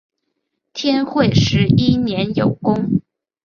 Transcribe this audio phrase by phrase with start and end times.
[0.73, 3.03] 天会十一年有功。